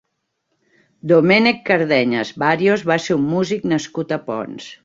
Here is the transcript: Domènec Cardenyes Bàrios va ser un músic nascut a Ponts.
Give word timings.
Domènec 1.11 1.61
Cardenyes 1.69 2.33
Bàrios 2.47 2.87
va 2.93 3.01
ser 3.07 3.21
un 3.21 3.31
músic 3.37 3.73
nascut 3.75 4.19
a 4.19 4.21
Ponts. 4.33 4.77